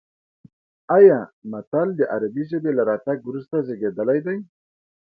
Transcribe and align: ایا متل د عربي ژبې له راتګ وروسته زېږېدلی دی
ایا 0.97 1.19
متل 1.51 1.87
د 1.99 2.01
عربي 2.13 2.43
ژبې 2.51 2.71
له 2.77 2.83
راتګ 2.89 3.17
وروسته 3.25 3.55
زېږېدلی 3.67 4.19
دی 4.25 4.37